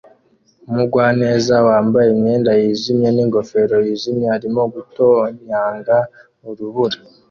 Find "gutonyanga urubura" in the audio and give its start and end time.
4.73-6.97